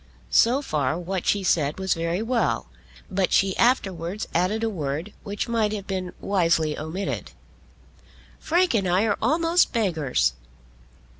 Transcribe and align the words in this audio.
So 0.31 0.63
far 0.63 0.97
what 0.97 1.27
she 1.27 1.43
said 1.43 1.77
was 1.77 1.93
very 1.93 2.23
well, 2.23 2.69
but 3.11 3.31
she 3.31 3.55
afterwards 3.57 4.27
added 4.33 4.63
a 4.63 4.67
word 4.67 5.13
which 5.21 5.47
might 5.47 5.73
have 5.73 5.85
been 5.85 6.11
wisely 6.19 6.75
omitted. 6.75 7.33
"Frank 8.39 8.73
and 8.73 8.87
I 8.87 9.03
are 9.05 9.17
almost 9.21 9.73
beggars." 9.73 10.33